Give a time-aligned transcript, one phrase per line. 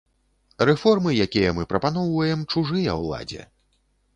[0.69, 3.41] Рэформы, якія мы прапаноўваем, чужыя ўладзе.